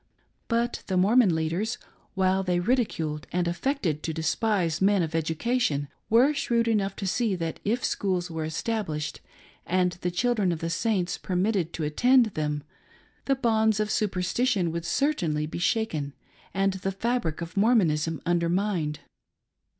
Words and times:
But 0.47 0.81
the 0.87 0.97
Mormon 0.97 1.35
leaders, 1.35 1.77
while 2.15 2.41
they 2.41 2.59
ridiculed 2.59 3.27
and 3.31 3.47
affected 3.47 4.01
to 4.01 4.13
despise 4.15 4.81
men 4.81 5.03
of 5.03 5.13
education, 5.13 5.89
were 6.09 6.33
shrewd 6.33 6.67
enough 6.67 6.95
to 6.95 7.05
see 7.05 7.35
that 7.35 7.59
if 7.63 7.85
schools 7.85 8.31
were 8.31 8.43
established 8.43 9.21
and 9.63 9.91
the 10.01 10.09
children 10.09 10.51
of 10.51 10.57
the 10.57 10.71
Saiijts 10.71 11.21
permitted 11.21 11.71
to 11.73 11.83
attend 11.83 12.25
them, 12.33 12.63
the 13.25 13.35
bonds 13.35 13.79
of 13.79 13.91
superstition 13.91 14.71
would 14.71 14.85
certainly 14.85 15.45
be 15.45 15.59
shaken 15.59 16.15
and 16.51 16.73
the 16.73 16.91
fabric 16.91 17.39
of 17.39 17.55
Mormonism 17.55 18.23
undermined. 18.25 19.01